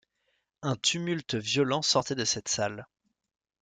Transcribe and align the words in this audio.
Un 0.63 0.75
tumulte 0.77 1.35
violent 1.35 1.83
sortait 1.83 2.15
de 2.15 2.25
cette 2.25 2.47
salle. 2.47 2.87